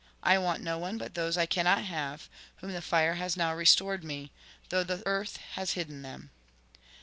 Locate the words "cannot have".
1.45-2.27